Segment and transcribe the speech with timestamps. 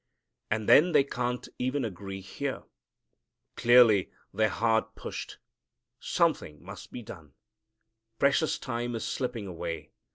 [0.49, 2.63] And then they can't even agree here.
[3.55, 5.37] Clearly they're hard pushed.
[5.99, 7.35] Something must be done.
[8.17, 9.91] Precious time is slipping away.